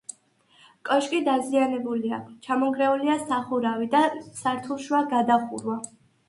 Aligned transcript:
კოშკი 0.87 1.19
დაზიანებულია: 1.27 2.19
ჩამონგრეულია 2.47 3.19
სახურავი 3.27 3.89
და 3.93 4.03
სართულშუა 4.41 5.05
გადახურვა. 5.15 5.79